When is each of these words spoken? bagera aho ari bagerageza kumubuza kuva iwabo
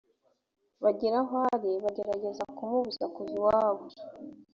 bagera 0.83 1.17
aho 1.23 1.35
ari 1.53 1.71
bagerageza 1.83 2.43
kumubuza 2.57 3.03
kuva 3.15 3.31
iwabo 3.37 3.85